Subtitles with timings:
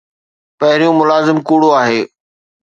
[0.59, 2.01] پهريون ملازم ڪوڙو آهي